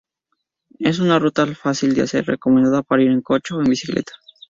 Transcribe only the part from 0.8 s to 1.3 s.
una